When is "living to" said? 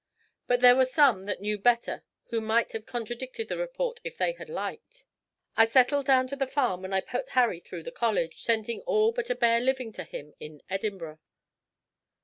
9.59-10.03